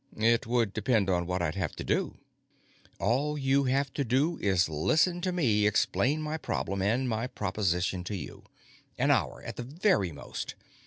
"It 0.17 0.47
would 0.47 0.73
depend 0.73 1.11
on 1.11 1.27
what 1.27 1.43
I'd 1.43 1.53
have 1.53 1.75
to 1.75 1.83
do." 1.83 2.17
"All 2.99 3.37
you 3.37 3.59
will 3.61 3.69
have 3.71 3.93
to 3.93 4.03
do 4.03 4.39
is 4.39 4.67
listen 4.67 5.21
to 5.21 5.31
me 5.31 5.67
explain 5.67 6.23
my 6.23 6.39
problem 6.39 6.81
and 6.81 7.07
my 7.07 7.27
proposition 7.27 8.03
to 8.05 8.15
you. 8.15 8.43
An 8.97 9.11
hour, 9.11 9.43
at 9.43 9.57
the 9.57 9.63
very 9.63 10.11
most. 10.11 10.55